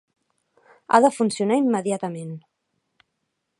[0.91, 2.35] Ha de funcionar immediatament.